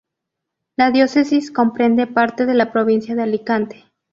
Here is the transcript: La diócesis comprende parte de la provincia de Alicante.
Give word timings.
La 0.77 0.89
diócesis 0.89 1.51
comprende 1.51 2.07
parte 2.07 2.47
de 2.47 2.55
la 2.55 2.71
provincia 2.71 3.13
de 3.13 3.21
Alicante. 3.21 3.85